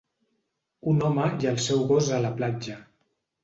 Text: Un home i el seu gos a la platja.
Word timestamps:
Un 0.93 1.03
home 1.11 1.29
i 1.45 1.51
el 1.51 1.61
seu 1.67 1.87
gos 1.95 2.11
a 2.19 2.25
la 2.27 2.35
platja. 2.41 2.83